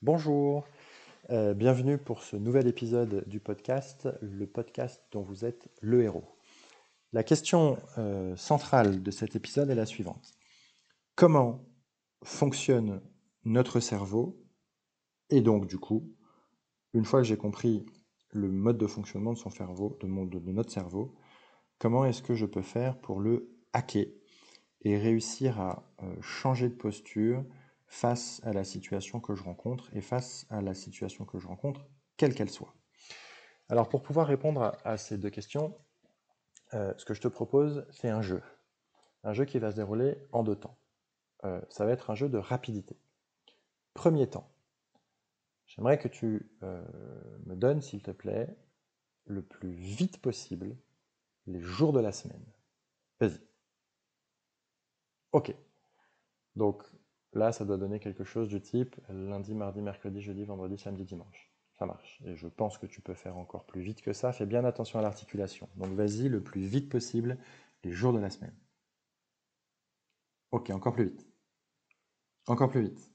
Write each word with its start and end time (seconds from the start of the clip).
Bonjour, 0.00 0.64
euh, 1.30 1.54
bienvenue 1.54 1.98
pour 1.98 2.22
ce 2.22 2.36
nouvel 2.36 2.68
épisode 2.68 3.24
du 3.26 3.40
podcast, 3.40 4.08
le 4.22 4.46
podcast 4.46 5.02
dont 5.10 5.22
vous 5.22 5.44
êtes 5.44 5.68
le 5.80 6.04
héros. 6.04 6.38
La 7.12 7.24
question 7.24 7.76
euh, 7.98 8.36
centrale 8.36 9.02
de 9.02 9.10
cet 9.10 9.34
épisode 9.34 9.70
est 9.70 9.74
la 9.74 9.86
suivante. 9.86 10.34
Comment 11.16 11.66
fonctionne 12.22 13.02
notre 13.44 13.80
cerveau 13.80 14.40
Et 15.30 15.40
donc 15.40 15.66
du 15.66 15.78
coup, 15.78 16.14
une 16.94 17.04
fois 17.04 17.20
que 17.20 17.26
j'ai 17.26 17.36
compris 17.36 17.84
le 18.30 18.52
mode 18.52 18.78
de 18.78 18.86
fonctionnement 18.86 19.32
de 19.32 19.38
son 19.38 19.50
cerveau, 19.50 19.98
de, 20.00 20.06
de 20.06 20.52
notre 20.52 20.70
cerveau, 20.70 21.16
comment 21.80 22.04
est-ce 22.04 22.22
que 22.22 22.36
je 22.36 22.46
peux 22.46 22.62
faire 22.62 23.00
pour 23.00 23.18
le 23.18 23.50
hacker 23.72 24.06
et 24.82 24.96
réussir 24.96 25.60
à 25.60 25.92
euh, 26.04 26.14
changer 26.20 26.68
de 26.68 26.74
posture 26.76 27.44
face 27.88 28.40
à 28.44 28.52
la 28.52 28.64
situation 28.64 29.18
que 29.20 29.34
je 29.34 29.42
rencontre 29.42 29.88
et 29.94 30.00
face 30.00 30.46
à 30.50 30.60
la 30.60 30.74
situation 30.74 31.24
que 31.24 31.38
je 31.38 31.48
rencontre, 31.48 31.86
quelle 32.16 32.34
qu'elle 32.34 32.50
soit. 32.50 32.74
Alors 33.68 33.88
pour 33.88 34.02
pouvoir 34.02 34.26
répondre 34.26 34.78
à, 34.84 34.96
ces 34.96 35.18
deux 35.18 35.30
questions, 35.30 35.76
euh, 36.74 36.92
ce 36.96 37.04
que 37.04 37.14
je 37.14 37.20
te 37.20 37.28
propose, 37.28 37.86
c'est 37.90 38.08
un 38.08 38.22
jeu. 38.22 38.42
Un 39.24 39.32
jeu 39.32 39.44
qui 39.44 39.58
va 39.58 39.70
se 39.70 39.76
dérouler 39.76 40.16
en 40.32 40.42
deux 40.42 40.56
temps. 40.56 40.78
Euh, 41.44 41.60
ça 41.70 41.84
va 41.84 41.92
être 41.92 42.10
un 42.10 42.14
jeu 42.14 42.28
de 42.28 42.38
rapidité. 42.38 42.96
Premier 43.94 44.28
temps, 44.28 44.48
j'aimerais 45.66 45.98
que 45.98 46.08
tu 46.08 46.50
me 46.62 47.56
donnes, 47.56 47.80
s'il 47.80 48.02
te 48.02 48.12
plaît, 48.12 48.56
le 49.24 49.42
plus 49.42 49.70
vite 49.70 50.20
possible 50.20 50.76
les 51.46 51.60
jours 51.60 51.92
de 51.92 52.00
la 52.00 52.12
semaine. 52.12 52.44
Vas-y. 53.20 53.40
Ok. 55.32 55.54
Donc 56.56 56.84
là, 57.32 57.52
ça 57.52 57.64
doit 57.64 57.76
donner 57.76 58.00
quelque 58.00 58.24
chose 58.24 58.48
du 58.48 58.60
type 58.60 58.96
lundi, 59.08 59.54
mardi, 59.54 59.80
mercredi, 59.82 60.20
jeudi, 60.20 60.44
vendredi, 60.44 60.78
samedi, 60.78 61.04
dimanche. 61.04 61.50
Ça 61.78 61.86
marche. 61.86 62.20
Et 62.24 62.34
je 62.34 62.48
pense 62.48 62.76
que 62.76 62.86
tu 62.86 63.00
peux 63.00 63.14
faire 63.14 63.36
encore 63.36 63.64
plus 63.64 63.80
vite 63.80 64.02
que 64.02 64.12
ça. 64.12 64.32
Fais 64.32 64.46
bien 64.46 64.64
attention 64.64 64.98
à 64.98 65.02
l'articulation. 65.02 65.68
Donc 65.76 65.88
vas-y 65.94 66.28
le 66.28 66.42
plus 66.42 66.62
vite 66.62 66.88
possible 66.88 67.38
les 67.84 67.92
jours 67.92 68.12
de 68.12 68.18
la 68.18 68.30
semaine. 68.30 68.54
Ok, 70.50 70.70
encore 70.70 70.94
plus 70.94 71.04
vite. 71.10 71.26
Encore 72.46 72.70
plus 72.70 72.82
vite. 72.82 73.12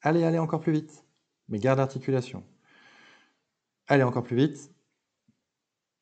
Allez, 0.00 0.24
allez, 0.24 0.38
encore 0.38 0.60
plus 0.60 0.72
vite. 0.72 1.04
Mais 1.48 1.58
garde 1.58 1.78
l'articulation. 1.78 2.44
Allez, 3.88 4.04
encore 4.04 4.22
plus 4.22 4.36
vite. 4.36 4.72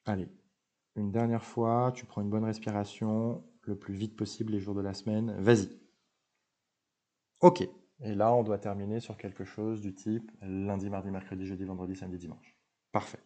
Allez. 0.05 0.29
Une 0.95 1.11
dernière 1.11 1.45
fois, 1.45 1.93
tu 1.95 2.05
prends 2.05 2.21
une 2.21 2.31
bonne 2.31 2.45
respiration 2.45 3.43
le 3.63 3.77
plus 3.77 3.95
vite 3.95 4.17
possible 4.17 4.53
les 4.53 4.61
jours 4.61 4.75
de 4.75 4.81
la 4.81 4.95
semaine. 4.95 5.35
Vas-y. 5.41 5.86
Ok. 7.41 7.69
Et 8.01 8.15
là, 8.15 8.33
on 8.35 8.43
doit 8.43 8.59
terminer 8.59 9.01
sur 9.01 9.17
quelque 9.17 9.45
chose 9.45 9.81
du 9.81 9.95
type 9.95 10.31
lundi, 10.43 10.91
mardi, 10.91 11.11
mercredi, 11.11 11.47
jeudi, 11.47 11.65
vendredi, 11.65 11.97
samedi, 11.97 12.19
dimanche. 12.19 12.57
Parfait. 12.93 13.23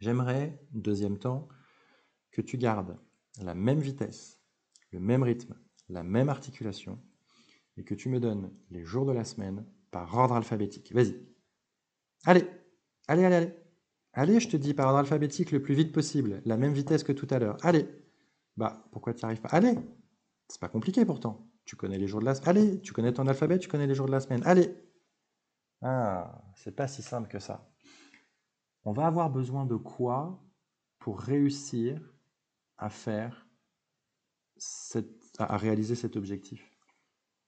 J'aimerais, 0.00 0.60
deuxième 0.72 1.18
temps, 1.18 1.48
que 2.30 2.42
tu 2.42 2.58
gardes 2.58 2.98
la 3.40 3.54
même 3.54 3.80
vitesse, 3.80 4.40
le 4.92 5.00
même 5.00 5.22
rythme, 5.22 5.54
la 5.88 6.02
même 6.02 6.28
articulation, 6.28 7.00
et 7.76 7.84
que 7.84 7.94
tu 7.94 8.08
me 8.08 8.20
donnes 8.20 8.52
les 8.70 8.84
jours 8.84 9.06
de 9.06 9.12
la 9.12 9.24
semaine 9.24 9.64
par 9.90 10.14
ordre 10.14 10.34
alphabétique. 10.34 10.92
Vas-y. 10.94 11.16
Allez, 12.24 12.44
allez, 13.08 13.24
allez, 13.24 13.36
allez. 13.36 13.54
Allez, 14.12 14.40
je 14.40 14.48
te 14.48 14.56
dis 14.56 14.74
par 14.74 14.88
ordre 14.88 14.98
alphabétique 15.00 15.50
le 15.50 15.62
plus 15.62 15.74
vite 15.74 15.92
possible, 15.92 16.40
la 16.44 16.56
même 16.56 16.72
vitesse 16.72 17.04
que 17.04 17.12
tout 17.12 17.26
à 17.30 17.38
l'heure. 17.38 17.58
Allez. 17.62 17.86
Bah, 18.56 18.88
pourquoi 18.90 19.12
tu 19.12 19.20
n'y 19.20 19.26
arrives 19.26 19.42
pas? 19.42 19.50
Allez 19.50 19.74
C'est 20.48 20.60
pas 20.60 20.68
compliqué 20.68 21.04
pourtant. 21.04 21.50
Tu 21.66 21.76
connais 21.76 21.98
les 21.98 22.06
jours 22.06 22.20
de 22.20 22.24
la 22.24 22.34
semaine. 22.34 22.48
Allez, 22.56 22.80
tu 22.80 22.92
connais 22.92 23.12
ton 23.12 23.26
alphabet, 23.26 23.58
tu 23.58 23.68
connais 23.68 23.86
les 23.86 23.94
jours 23.94 24.06
de 24.06 24.12
la 24.12 24.20
semaine. 24.20 24.42
Allez 24.44 24.74
Ah, 25.82 26.42
c'est 26.54 26.74
pas 26.74 26.88
si 26.88 27.02
simple 27.02 27.28
que 27.28 27.40
ça. 27.40 27.68
On 28.84 28.92
va 28.92 29.06
avoir 29.06 29.30
besoin 29.30 29.66
de 29.66 29.74
quoi 29.76 30.42
pour 31.00 31.20
réussir 31.20 32.00
à 32.78 32.88
faire 32.88 33.46
à 35.38 35.56
réaliser 35.56 35.94
cet 35.94 36.16
objectif 36.16 36.72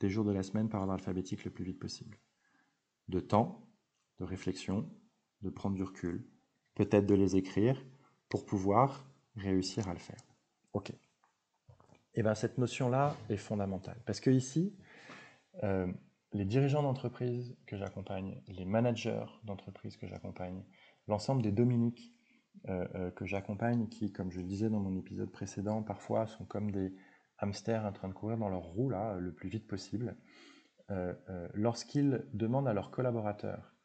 des 0.01 0.11
jours 0.11 0.25
de 0.25 0.33
la 0.33 0.43
semaine 0.43 0.69
par 0.69 0.83
ordre 0.83 0.93
alphabétique 0.93 1.45
le 1.45 1.51
plus 1.51 1.65
vite 1.65 1.79
possible. 1.79 2.19
De 3.09 3.21
temps, 3.21 3.67
de 4.19 4.25
réflexion, 4.25 4.91
de 5.43 5.51
prendre 5.51 5.77
du 5.77 5.83
recul, 5.83 6.29
peut-être 6.75 7.07
de 7.07 7.15
les 7.15 7.37
écrire 7.37 7.83
pour 8.29 8.45
pouvoir 8.45 9.09
réussir 9.37 9.89
à 9.89 9.95
le 9.95 9.99
faire. 9.99 10.28
Eh 12.19 12.23
bien 12.25 12.35
cette 12.35 12.59
notion-là 12.59 13.17
est 13.29 13.37
fondamentale. 13.37 13.97
Parce 14.05 14.19
que 14.19 14.29
ici, 14.31 14.77
euh, 15.63 15.87
les 16.33 16.45
dirigeants 16.45 16.83
d'entreprise 16.83 17.57
que 17.65 17.77
j'accompagne, 17.77 18.43
les 18.49 18.65
managers 18.65 19.25
d'entreprise 19.45 19.97
que 19.97 20.09
j'accompagne, 20.09 20.65
l'ensemble 21.07 21.43
des 21.43 21.53
Dominiques 21.53 22.13
euh, 22.69 22.89
euh, 22.97 23.11
que 23.13 23.25
j'accompagne, 23.25 23.87
qui, 23.87 24.11
comme 24.11 24.33
je 24.33 24.41
le 24.41 24.47
disais 24.47 24.69
dans 24.69 24.81
mon 24.81 24.97
épisode 24.97 25.31
précédent, 25.31 25.85
parfois 25.85 26.27
sont 26.27 26.45
comme 26.45 26.73
des 26.73 26.93
hamsters 27.39 27.85
en 27.85 27.93
train 27.93 28.09
de 28.09 28.15
courir 28.15 28.37
dans 28.37 28.49
leur 28.49 28.65
roue 28.65 28.91
le 28.91 29.33
plus 29.33 29.49
vite 29.49 29.69
possible, 29.69 30.17
lorsqu'ils 31.55 32.27
demandent 32.33 32.67
à 32.67 32.73
leurs 32.73 32.91
collaborateurs 32.91 33.77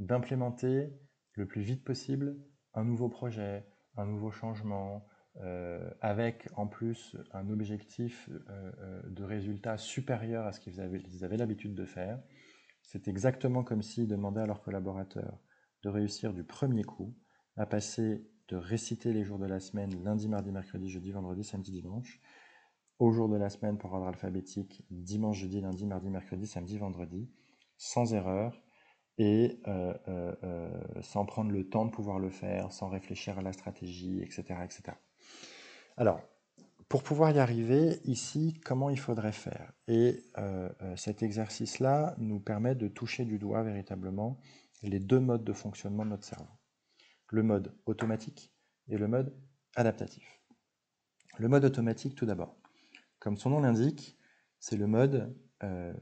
d'implémenter 0.00 0.92
le 1.34 1.46
plus 1.46 1.62
vite 1.62 1.84
possible 1.84 2.36
un 2.74 2.82
nouveau 2.82 3.08
projet, 3.08 3.68
un 3.96 4.06
nouveau 4.06 4.32
changement, 4.32 5.06
euh, 5.40 5.88
avec 6.00 6.48
en 6.56 6.66
plus 6.66 7.16
un 7.32 7.48
objectif 7.48 8.28
euh, 8.28 8.72
euh, 8.80 9.02
de 9.08 9.22
résultat 9.22 9.78
supérieur 9.78 10.46
à 10.46 10.52
ce 10.52 10.58
qu'ils 10.58 10.80
avaient, 10.80 11.36
l'habitude 11.36 11.76
de 11.76 11.84
faire. 11.84 12.20
C'est 12.82 13.06
exactement 13.06 13.62
comme 13.62 13.82
s'ils 13.82 14.08
demandaient 14.08 14.40
à 14.40 14.46
leurs 14.46 14.62
collaborateurs 14.62 15.38
de 15.84 15.90
réussir 15.90 16.32
du 16.32 16.42
premier 16.42 16.82
coup, 16.82 17.14
à 17.56 17.66
passer 17.66 18.28
de 18.48 18.56
réciter 18.56 19.12
les 19.12 19.22
jours 19.22 19.38
de 19.38 19.46
la 19.46 19.60
semaine, 19.60 20.02
lundi, 20.02 20.28
mardi, 20.28 20.50
mercredi, 20.50 20.88
jeudi, 20.88 21.12
vendredi, 21.12 21.44
samedi, 21.44 21.70
dimanche, 21.70 22.20
au 22.98 23.12
jour 23.12 23.28
de 23.28 23.36
la 23.36 23.48
semaine 23.48 23.78
par 23.78 23.92
ordre 23.92 24.08
alphabétique, 24.08 24.84
dimanche, 24.90 25.38
jeudi, 25.38 25.60
lundi, 25.60 25.86
mardi, 25.86 26.10
mercredi, 26.10 26.48
samedi, 26.48 26.78
vendredi, 26.78 27.30
sans 27.76 28.12
erreur, 28.12 28.60
et 29.18 29.60
sans 31.02 31.26
prendre 31.26 31.50
le 31.50 31.68
temps 31.68 31.84
de 31.84 31.90
pouvoir 31.90 32.18
le 32.18 32.30
faire, 32.30 32.72
sans 32.72 32.88
réfléchir 32.88 33.38
à 33.38 33.42
la 33.42 33.52
stratégie, 33.52 34.20
etc. 34.22 34.60
etc. 34.64 34.96
Alors, 35.98 36.22
pour 36.88 37.02
pouvoir 37.02 37.32
y 37.32 37.40
arriver, 37.40 37.98
ici, 38.04 38.54
comment 38.64 38.88
il 38.88 39.00
faudrait 39.00 39.32
faire? 39.32 39.72
Et 39.88 40.22
euh, 40.38 40.68
euh, 40.80 40.94
cet 40.94 41.24
exercice-là 41.24 42.14
nous 42.18 42.38
permet 42.38 42.76
de 42.76 42.86
toucher 42.86 43.24
du 43.24 43.40
doigt 43.40 43.64
véritablement 43.64 44.38
les 44.84 45.00
deux 45.00 45.18
modes 45.18 45.42
de 45.42 45.52
fonctionnement 45.52 46.04
de 46.04 46.10
notre 46.10 46.24
cerveau. 46.24 46.54
Le 47.30 47.42
mode 47.42 47.74
automatique 47.84 48.54
et 48.86 48.96
le 48.96 49.08
mode 49.08 49.34
adaptatif. 49.74 50.40
Le 51.36 51.48
mode 51.48 51.64
automatique, 51.64 52.14
tout 52.14 52.26
d'abord. 52.26 52.54
Comme 53.18 53.36
son 53.36 53.50
nom 53.50 53.60
l'indique, 53.60 54.16
c'est 54.60 54.76
le 54.76 54.86
mode 54.86 55.36
euh, 55.64 55.92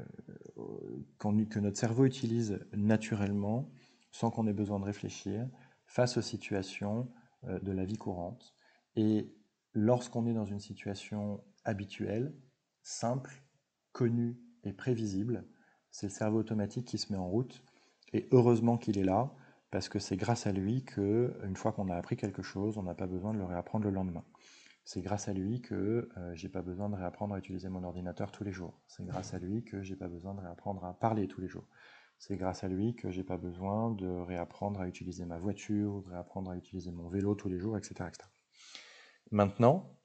que 1.16 1.58
notre 1.58 1.78
cerveau 1.78 2.04
utilise 2.04 2.60
naturellement, 2.74 3.70
sans 4.10 4.30
qu'on 4.30 4.46
ait 4.46 4.52
besoin 4.52 4.78
de 4.78 4.84
réfléchir, 4.84 5.48
face 5.86 6.18
aux 6.18 6.22
situations 6.22 7.10
de 7.44 7.72
la 7.72 7.86
vie 7.86 7.96
courante. 7.96 8.54
Et 8.96 9.32
lorsqu'on 9.76 10.26
est 10.26 10.32
dans 10.32 10.46
une 10.46 10.58
situation 10.58 11.44
habituelle, 11.64 12.34
simple, 12.82 13.42
connue 13.92 14.40
et 14.64 14.72
prévisible, 14.72 15.46
c'est 15.90 16.06
le 16.06 16.12
cerveau 16.12 16.38
automatique 16.38 16.86
qui 16.86 16.98
se 16.98 17.12
met 17.12 17.18
en 17.18 17.28
route. 17.28 17.62
Et 18.12 18.26
heureusement 18.32 18.78
qu'il 18.78 18.98
est 18.98 19.04
là, 19.04 19.34
parce 19.70 19.88
que 19.88 19.98
c'est 19.98 20.16
grâce 20.16 20.46
à 20.46 20.52
lui 20.52 20.84
que, 20.84 21.38
une 21.44 21.56
fois 21.56 21.72
qu'on 21.72 21.90
a 21.90 21.96
appris 21.96 22.16
quelque 22.16 22.42
chose, 22.42 22.78
on 22.78 22.82
n'a 22.82 22.94
pas 22.94 23.06
besoin 23.06 23.34
de 23.34 23.38
le 23.38 23.44
réapprendre 23.44 23.84
le 23.84 23.90
lendemain. 23.90 24.24
C'est 24.84 25.02
grâce 25.02 25.28
à 25.28 25.34
lui 25.34 25.60
que 25.60 26.08
euh, 26.16 26.34
j'ai 26.34 26.48
pas 26.48 26.62
besoin 26.62 26.88
de 26.88 26.94
réapprendre 26.94 27.34
à 27.34 27.38
utiliser 27.38 27.68
mon 27.68 27.84
ordinateur 27.84 28.32
tous 28.32 28.44
les 28.44 28.52
jours. 28.52 28.80
C'est 28.86 29.04
grâce 29.04 29.34
à 29.34 29.38
lui 29.38 29.64
que 29.64 29.82
j'ai 29.82 29.96
pas 29.96 30.08
besoin 30.08 30.34
de 30.34 30.40
réapprendre 30.40 30.84
à 30.84 30.94
parler 30.94 31.26
tous 31.26 31.40
les 31.40 31.48
jours. 31.48 31.66
C'est 32.18 32.36
grâce 32.36 32.64
à 32.64 32.68
lui 32.68 32.94
que 32.94 33.10
j'ai 33.10 33.24
pas 33.24 33.36
besoin 33.36 33.90
de 33.90 34.06
réapprendre 34.06 34.80
à 34.80 34.88
utiliser 34.88 35.26
ma 35.26 35.38
voiture, 35.38 36.02
de 36.02 36.08
réapprendre 36.08 36.50
à 36.50 36.56
utiliser 36.56 36.92
mon 36.92 37.08
vélo 37.08 37.34
tous 37.34 37.48
les 37.48 37.58
jours, 37.58 37.76
etc. 37.76 38.08
Maintenant, 39.30 39.98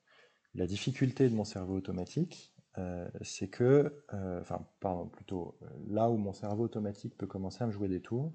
la 0.54 0.68
difficulté 0.68 1.30
de 1.30 1.36
mon 1.36 1.44
cerveau 1.44 1.76
automatique, 1.76 2.54
euh, 2.78 3.10
c'est 3.22 3.50
que, 3.50 4.04
euh, 4.14 4.42
enfin, 4.42 4.66
pardon, 4.80 5.08
plutôt, 5.08 5.58
euh, 5.62 5.68
là 5.88 6.10
où 6.10 6.18
mon 6.18 6.34
cerveau 6.34 6.64
automatique 6.64 7.18
peut 7.18 7.28
commencer 7.28 7.64
à 7.64 7.68
me 7.68 7.72
jouer 7.72 7.88
des 7.88 8.02
tours, 8.02 8.34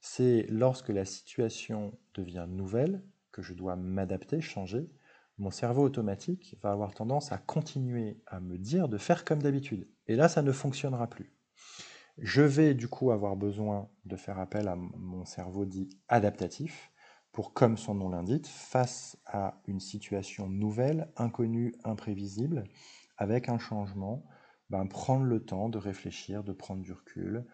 c'est 0.00 0.46
lorsque 0.48 0.88
la 0.88 1.04
situation 1.04 1.98
devient 2.14 2.46
nouvelle, 2.48 3.02
que 3.32 3.42
je 3.42 3.54
dois 3.54 3.76
m'adapter, 3.76 4.40
changer, 4.40 4.90
mon 5.38 5.50
cerveau 5.50 5.82
automatique 5.82 6.56
va 6.62 6.72
avoir 6.72 6.94
tendance 6.94 7.32
à 7.32 7.38
continuer 7.38 8.22
à 8.26 8.40
me 8.40 8.58
dire 8.58 8.88
de 8.88 8.98
faire 8.98 9.24
comme 9.24 9.42
d'habitude. 9.42 9.88
Et 10.06 10.16
là, 10.16 10.28
ça 10.28 10.42
ne 10.42 10.52
fonctionnera 10.52 11.08
plus. 11.08 11.32
Je 12.18 12.42
vais 12.42 12.74
du 12.74 12.88
coup 12.88 13.10
avoir 13.10 13.36
besoin 13.36 13.88
de 14.04 14.16
faire 14.16 14.38
appel 14.38 14.68
à 14.68 14.76
mon 14.76 15.24
cerveau 15.24 15.64
dit 15.64 15.88
adaptatif, 16.08 16.90
pour, 17.32 17.52
comme 17.52 17.76
son 17.76 17.94
nom 17.94 18.08
l'indique, 18.08 18.46
face 18.46 19.18
à 19.26 19.60
une 19.66 19.80
situation 19.80 20.48
nouvelle, 20.48 21.12
inconnue, 21.16 21.74
imprévisible, 21.84 22.64
avec 23.16 23.48
un 23.48 23.58
changement, 23.58 24.24
ben, 24.68 24.86
prendre 24.86 25.24
le 25.24 25.44
temps 25.44 25.68
de 25.68 25.78
réfléchir, 25.78 26.44
de 26.44 26.52
prendre 26.52 26.82
du 26.82 26.92
recul, 26.92 27.44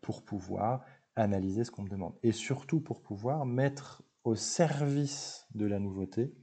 pour 0.00 0.24
pouvoir 0.24 0.84
analyser 1.16 1.64
ce 1.64 1.70
qu'on 1.70 1.82
me 1.82 1.88
demande. 1.88 2.14
Et 2.22 2.32
surtout 2.32 2.80
pour 2.80 3.02
pouvoir 3.02 3.46
mettre 3.46 4.02
au 4.22 4.34
service 4.34 5.46
de 5.54 5.66
la 5.66 5.78
nouveauté 5.78 6.34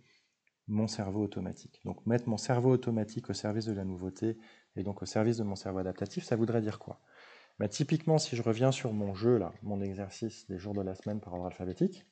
mon 0.68 0.88
cerveau 0.88 1.22
automatique. 1.22 1.82
Donc 1.86 2.06
mettre 2.06 2.28
mon 2.30 2.38
cerveau 2.38 2.72
automatique 2.72 3.30
au 3.30 3.34
service 3.34 3.66
de 3.66 3.74
la 3.74 3.84
nouveauté 3.84 4.38
et 4.76 4.84
donc 4.84 5.02
au 5.02 5.06
service 5.06 5.38
de 5.38 5.44
mon 5.44 5.56
cerveau 5.56 5.80
adaptatif, 5.80 6.24
ça 6.24 6.36
voudrait 6.36 6.62
dire 6.62 6.80
quoi? 6.80 7.02
Bah, 7.64 7.70
Typiquement, 7.70 8.18
si 8.18 8.36
je 8.36 8.42
reviens 8.42 8.74
sur 8.74 8.92
mon 8.92 9.14
jeu, 9.16 9.40
mon 9.62 9.80
exercice 9.80 10.46
des 10.48 10.58
jours 10.58 10.74
de 10.74 10.82
la 10.82 10.96
semaine 10.96 11.22
par 11.22 11.32
ordre 11.32 11.46
alphabétique, 11.46 12.06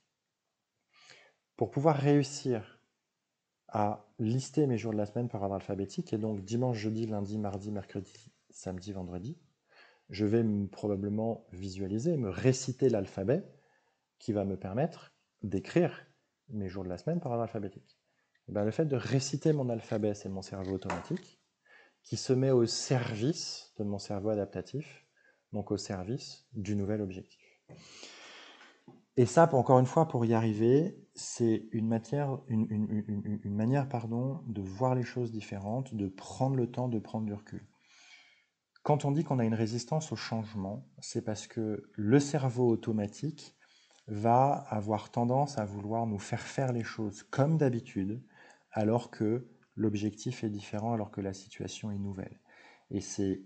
pour 1.58 1.72
pouvoir 1.72 1.98
réussir 1.98 2.80
à 3.68 4.06
lister 4.18 4.66
mes 4.66 4.78
jours 4.78 4.94
de 4.94 4.98
la 4.98 5.06
semaine 5.06 5.28
par 5.28 5.42
ordre 5.42 5.56
alphabétique, 5.56 6.14
et 6.14 6.18
donc 6.18 6.46
dimanche, 6.46 6.78
jeudi, 6.78 7.06
lundi, 7.06 7.38
mardi, 7.38 7.70
mercredi, 7.70 8.32
samedi, 8.50 8.94
vendredi, 8.94 9.38
je 10.10 10.26
vais 10.26 10.42
probablement 10.72 11.46
visualiser, 11.52 12.16
me 12.16 12.30
réciter 12.30 12.88
l'alphabet 12.88 13.44
qui 14.20 14.32
va 14.32 14.46
me 14.46 14.56
permettre 14.56 15.14
d'écrire 15.42 16.08
mes 16.48 16.70
jours 16.70 16.86
de 16.86 16.90
la 16.90 16.98
semaine 16.98 17.20
par 17.20 17.34
ordre 17.34 17.44
alphabétique. 17.44 18.00
Eh 18.48 18.54
ben, 18.54 18.64
le 18.64 18.72
fait 18.72 18.86
de 18.86 18.96
réciter 18.96 19.52
mon 19.52 19.68
alphabet, 19.68 20.14
c'est 20.14 20.30
mon 20.30 20.44
cerveau 20.44 20.76
automatique 20.76 21.42
qui 22.04 22.16
se 22.16 22.32
met 22.32 22.52
au 22.52 22.66
service 22.66 23.74
de 23.78 23.84
mon 23.84 24.00
cerveau 24.00 24.30
adaptatif, 24.30 25.06
donc 25.54 25.72
au 25.72 25.78
service 25.78 26.48
du 26.54 26.76
nouvel 26.76 27.02
objectif. 27.02 27.42
Et 29.18 29.26
ça, 29.26 29.50
encore 29.54 29.80
une 29.80 29.86
fois, 29.86 30.08
pour 30.08 30.26
y 30.26 30.34
arriver, 30.34 30.98
c'est 31.14 31.68
une, 31.72 31.94
une, 32.48 33.56
manière 33.56 33.90
pardon, 33.90 34.42
de 34.48 34.62
voir 34.62 34.96
les 34.96 35.04
choses 35.04 35.32
différentes, 35.32 35.94
de 35.94 36.08
prendre 36.08 36.56
le 36.56 36.72
temps 36.72 36.88
de 36.88 37.00
prendre 37.00 37.26
du 37.26 37.34
recul. 37.34 37.68
Quand 38.84 39.06
on 39.06 39.12
dit 39.12 39.24
qu'on 39.24 39.40
a 39.40 39.46
une 39.46 39.54
résistance 39.54 40.12
au 40.12 40.16
changement, 40.16 40.88
c'est 41.00 41.24
parce 41.24 41.46
que 41.46 41.90
le 41.94 42.20
cerveau 42.20 42.68
automatique 42.70 43.56
va 44.08 44.54
avoir 44.70 45.12
tendance 45.12 45.58
à 45.58 45.66
vouloir 45.66 46.08
nous 46.08 46.18
faire 46.18 46.42
faire 46.42 46.72
les 46.72 46.84
choses 46.84 47.24
comme 47.24 47.58
d'habitude, 47.58 48.24
alors 48.72 49.12
que 49.12 49.48
l'objectif 49.76 50.44
est 50.44 50.50
différent, 50.50 50.94
alors 50.94 51.12
que 51.12 51.22
la 51.22 51.34
situation 51.34 51.92
est 51.92 52.00
nouvelle. 52.00 52.40
Et 52.90 53.02
c'est 53.02 53.44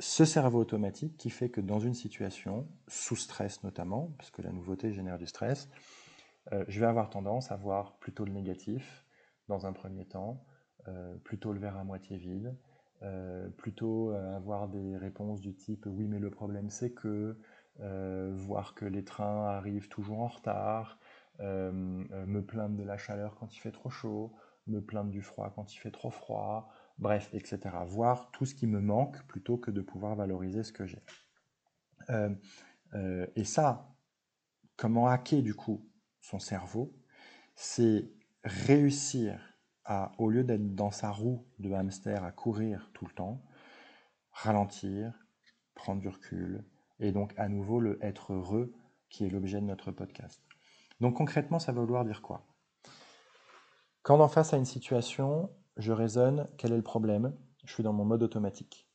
ce 0.00 0.24
cerveau 0.24 0.60
automatique 0.60 1.16
qui 1.18 1.28
fait 1.28 1.50
que 1.50 1.60
dans 1.60 1.78
une 1.78 1.94
situation, 1.94 2.66
sous 2.88 3.16
stress 3.16 3.62
notamment, 3.62 4.12
parce 4.16 4.30
que 4.30 4.40
la 4.40 4.50
nouveauté 4.50 4.92
génère 4.92 5.18
du 5.18 5.26
stress, 5.26 5.68
euh, 6.52 6.64
je 6.68 6.80
vais 6.80 6.86
avoir 6.86 7.10
tendance 7.10 7.52
à 7.52 7.56
voir 7.56 7.96
plutôt 7.98 8.24
le 8.24 8.32
négatif 8.32 9.04
dans 9.48 9.66
un 9.66 9.72
premier 9.72 10.06
temps, 10.06 10.42
euh, 10.88 11.14
plutôt 11.18 11.52
le 11.52 11.60
verre 11.60 11.76
à 11.76 11.84
moitié 11.84 12.16
vide, 12.16 12.56
euh, 13.02 13.48
plutôt 13.50 14.10
avoir 14.12 14.68
des 14.68 14.96
réponses 14.96 15.40
du 15.40 15.54
type 15.54 15.86
oui 15.86 16.06
mais 16.06 16.18
le 16.18 16.30
problème 16.30 16.70
c'est 16.70 16.92
que, 16.92 17.38
voir 18.32 18.74
que 18.74 18.84
les 18.84 19.04
trains 19.04 19.48
arrivent 19.48 19.88
toujours 19.88 20.20
en 20.20 20.28
retard, 20.28 20.98
me 21.40 22.40
plaindre 22.40 22.76
de 22.76 22.84
la 22.84 22.96
chaleur 22.96 23.36
quand 23.36 23.54
il 23.54 23.60
fait 23.60 23.70
trop 23.70 23.90
chaud, 23.90 24.32
me 24.66 24.80
plaindre 24.80 25.10
du 25.10 25.22
froid 25.22 25.52
quand 25.54 25.74
il 25.74 25.78
fait 25.78 25.90
trop 25.90 26.10
froid, 26.10 26.70
bref, 27.00 27.28
etc. 27.32 27.58
Voir 27.86 28.30
tout 28.30 28.46
ce 28.46 28.54
qui 28.54 28.66
me 28.66 28.80
manque 28.80 29.20
plutôt 29.26 29.56
que 29.58 29.72
de 29.72 29.80
pouvoir 29.80 30.14
valoriser 30.14 30.62
ce 30.62 30.72
que 30.72 30.86
j'ai. 30.86 31.02
et 33.36 33.44
ça, 33.44 33.94
comment 34.76 35.08
hacker 35.08 35.42
du 35.42 35.54
coup 35.54 35.88
son 36.20 36.38
cerveau, 36.38 36.94
c'est 37.54 38.10
réussir 38.44 39.40
au 40.18 40.30
lieu 40.30 40.44
d'être 40.44 40.74
dans 40.74 40.90
sa 40.90 41.10
roue 41.10 41.46
de 41.58 41.72
hamster 41.72 42.22
à 42.24 42.30
courir 42.30 42.90
tout 42.94 43.06
le 43.06 43.12
temps, 43.12 43.42
ralentir, 44.32 45.12
prendre 45.74 46.00
du 46.00 46.08
recul, 46.08 46.64
et 47.00 47.12
donc 47.12 47.32
à 47.36 47.48
nouveau 47.48 47.80
le 47.80 47.98
être 48.04 48.32
heureux 48.32 48.72
qui 49.08 49.24
est 49.24 49.30
l'objet 49.30 49.60
de 49.60 49.66
notre 49.66 49.90
podcast. 49.90 50.40
Donc 51.00 51.16
concrètement, 51.16 51.58
ça 51.58 51.72
va 51.72 51.80
vouloir 51.80 52.04
dire 52.04 52.22
quoi? 52.22 52.46
Quand 54.02 54.20
en 54.20 54.28
face 54.28 54.54
à 54.54 54.56
une 54.56 54.64
situation, 54.64 55.50
je 55.76 55.92
raisonne, 55.92 56.48
quel 56.58 56.72
est 56.72 56.76
le 56.76 56.82
problème? 56.82 57.36
Je 57.64 57.72
suis 57.72 57.82
dans 57.82 57.92
mon 57.92 58.04
mode 58.04 58.22
automatique. 58.22 58.88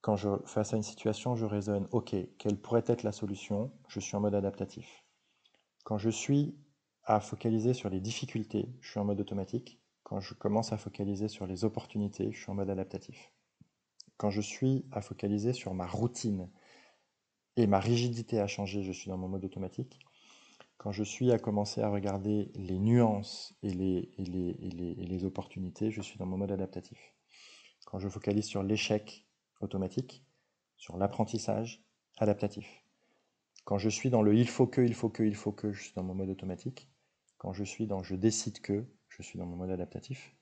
Quand 0.00 0.16
je 0.16 0.30
face 0.46 0.72
à 0.72 0.76
une 0.76 0.82
situation, 0.82 1.36
je 1.36 1.46
raisonne, 1.46 1.86
ok, 1.92 2.16
quelle 2.38 2.60
pourrait 2.60 2.84
être 2.86 3.04
la 3.04 3.12
solution? 3.12 3.72
Je 3.88 4.00
suis 4.00 4.16
en 4.16 4.20
mode 4.20 4.34
adaptatif. 4.34 5.04
Quand 5.84 5.98
je 5.98 6.10
suis 6.10 6.56
à 7.04 7.20
focaliser 7.20 7.74
sur 7.74 7.88
les 7.88 8.00
difficultés, 8.00 8.68
je 8.80 8.90
suis 8.90 9.00
en 9.00 9.04
mode 9.04 9.20
automatique. 9.20 9.80
Quand 10.02 10.20
je 10.20 10.34
commence 10.34 10.72
à 10.72 10.78
focaliser 10.78 11.28
sur 11.28 11.46
les 11.46 11.64
opportunités, 11.64 12.32
je 12.32 12.40
suis 12.40 12.50
en 12.50 12.54
mode 12.54 12.70
adaptatif. 12.70 13.32
Quand 14.16 14.30
je 14.30 14.40
suis 14.40 14.86
à 14.92 15.02
focaliser 15.02 15.52
sur 15.52 15.74
ma 15.74 15.86
routine 15.86 16.50
et 17.56 17.66
ma 17.66 17.80
rigidité 17.80 18.40
a 18.40 18.46
changé, 18.46 18.82
je 18.82 18.92
suis 18.92 19.08
dans 19.08 19.18
mon 19.18 19.28
mode 19.28 19.44
automatique. 19.44 20.00
Quand 20.82 20.90
je 20.90 21.04
suis 21.04 21.30
à 21.30 21.38
commencer 21.38 21.80
à 21.80 21.88
regarder 21.88 22.50
les 22.56 22.80
nuances 22.80 23.54
et 23.62 23.70
les, 23.72 24.10
les, 24.18 25.24
opportunités, 25.24 25.92
je 25.92 26.02
suis 26.02 26.18
dans 26.18 26.26
mon 26.26 26.36
mode 26.36 26.50
adaptatif. 26.50 27.14
Quand 27.86 28.00
je 28.00 28.08
focalise 28.08 28.46
sur 28.46 28.64
l'échec 28.64 29.24
automatique, 29.60 30.26
sur 30.76 30.96
l'apprentissage 30.96 31.84
adaptatif. 32.18 32.84
Quand 33.64 33.78
je 33.78 33.88
suis 33.88 34.10
dans 34.10 34.22
le 34.22 34.34
il 34.34 34.48
faut 34.48 34.66
que, 34.66 34.80
il 34.80 34.92
faut 34.92 35.08
que, 35.08 35.22
il 35.22 35.36
faut 35.36 35.52
que, 35.52 35.72
je 35.72 35.84
suis 35.84 35.94
dans 35.94 36.02
mon 36.02 36.16
mode 36.16 36.30
automatique. 36.30 36.90
Quand 37.38 37.52
je 37.52 37.62
suis 37.62 37.86
dans 37.86 38.02
je 38.02 38.16
décide 38.16 38.60
que, 38.60 38.84
je 39.08 39.22
suis 39.22 39.38
dans 39.38 39.46
mon 39.46 39.54
mode 39.54 39.70
adaptatif. 39.70 40.34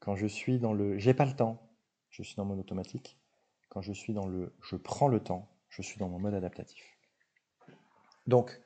Quand 0.00 0.16
je 0.16 0.26
suis 0.26 0.58
dans 0.58 0.72
le 0.72 0.96
j'ai 0.96 1.12
pas 1.12 1.26
le 1.26 1.36
temps, 1.36 1.70
je 2.08 2.22
suis 2.22 2.36
dans 2.36 2.46
mon 2.46 2.58
automatique. 2.58 3.20
Quand 3.68 3.82
je 3.82 3.92
suis 3.92 4.14
dans 4.14 4.26
le 4.26 4.56
je 4.62 4.76
prends 4.76 5.08
le 5.08 5.20
temps, 5.20 5.50
je 5.68 5.82
suis 5.82 5.98
dans 5.98 6.08
mon 6.08 6.18
mode 6.18 6.32
adaptatif. 6.32 6.96
Donc, 8.26 8.58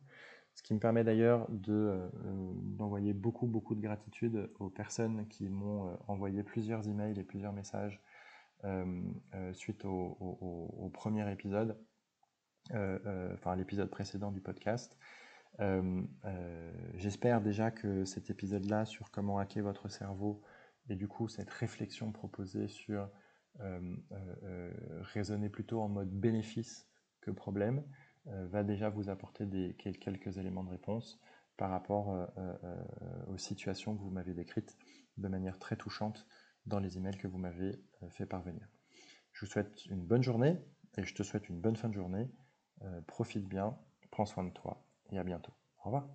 Ce 0.54 0.62
qui 0.62 0.76
me 0.76 0.80
permet 0.80 1.04
d'ailleurs 1.04 1.48
euh, 1.70 2.08
d'envoyer 2.22 3.14
beaucoup, 3.14 3.48
beaucoup 3.48 3.74
de 3.74 3.82
gratitude 3.82 4.52
aux 4.60 4.70
personnes 4.70 5.28
qui 5.30 5.50
m'ont 5.50 5.98
envoyé 6.08 6.44
plusieurs 6.44 6.88
emails 6.88 7.20
et 7.20 7.24
plusieurs 7.24 7.54
messages 7.54 8.00
suite 9.54 9.86
au, 9.86 10.92
premier 10.94 11.32
épisode, 11.32 11.78
enfin 12.72 13.56
l'épisode 13.56 13.90
précédent 13.90 14.32
du 14.32 14.42
podcast. 14.42 14.98
J'espère 16.96 17.42
déjà 17.42 17.72
que 17.72 18.06
cet 18.06 18.30
épisode-là 18.30 18.86
sur 18.86 19.12
comment 19.12 19.40
hacker 19.40 19.64
votre 19.64 19.90
cerveau 19.90 20.42
et 20.90 20.96
du 20.96 21.08
coup 21.08 21.28
cette 21.28 21.50
réflexion 21.50 22.12
proposée 22.12 22.68
sur 22.68 23.10
raisonner 25.02 25.50
plutôt 25.50 25.82
en 25.82 25.90
mode 25.90 26.12
bénéfice 26.12 26.90
que 27.22 27.32
problème, 27.32 27.84
euh, 28.28 28.48
va 28.48 28.64
déjà 28.64 28.90
vous 28.90 29.10
apporter 29.10 29.76
quelques 29.78 30.38
éléments 30.38 30.64
de 30.64 30.70
réponse 30.70 31.20
par 31.58 31.70
rapport 31.70 32.12
euh, 32.12 32.26
euh, 32.38 32.76
aux 33.28 33.38
situations 33.38 33.96
que 33.96 34.02
vous 34.02 34.10
m'avez 34.10 34.34
décrites 34.34 34.78
de 35.18 35.28
manière 35.28 35.58
très 35.60 35.76
touchante 35.76 36.28
dans 36.66 36.80
les 36.80 36.98
emails 36.98 37.18
que 37.18 37.28
vous 37.28 37.38
m'avez 37.38 37.82
fait 38.10 38.26
parvenir. 38.26 38.68
Je 39.34 39.46
vous 39.46 39.52
souhaite 39.52 39.86
une 39.86 40.06
bonne 40.06 40.24
journée 40.24 40.58
et 40.98 41.04
je 41.04 41.14
te 41.14 41.24
souhaite 41.24 41.50
une 41.50 41.60
bonne 41.60 41.76
fin 41.76 41.90
de 41.90 41.94
journée. 41.94 42.30
profite 43.08 43.48
bien, 43.48 43.78
prends 44.12 44.26
soin 44.26 44.44
de 44.44 44.52
toi 44.52 44.84
et 45.12 45.20
à 45.20 45.24
bientôt. 45.24 45.54
Au 45.80 45.86
revoir. 45.86 46.10